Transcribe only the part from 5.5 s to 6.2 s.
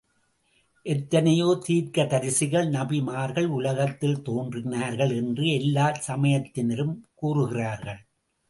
எல்லாச்